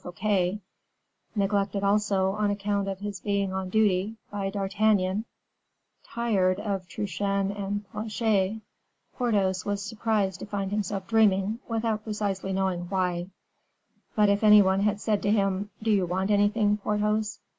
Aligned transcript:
Fouquet; 0.03 0.59
neglected, 1.35 1.83
also, 1.83 2.31
on 2.31 2.49
account 2.49 2.87
of 2.87 2.97
his 3.01 3.19
being 3.19 3.53
on 3.53 3.69
duty, 3.69 4.15
by 4.31 4.49
D'Artagnan; 4.49 5.25
tired 6.03 6.59
of 6.59 6.87
Truchen 6.87 7.51
and 7.51 7.87
Planchet, 7.91 8.61
Porthos 9.13 9.63
was 9.63 9.79
surprised 9.85 10.39
to 10.39 10.47
find 10.47 10.71
himself 10.71 11.05
dreaming, 11.07 11.59
without 11.67 12.03
precisely 12.03 12.51
knowing 12.51 12.89
why; 12.89 13.27
but 14.15 14.27
if 14.27 14.43
any 14.43 14.63
one 14.63 14.79
had 14.79 14.99
said 14.99 15.21
to 15.21 15.29
him, 15.31 15.69
"Do 15.83 15.91
you 15.91 16.07
want 16.07 16.31
anything, 16.31 16.77
Porthos?" 16.77 17.39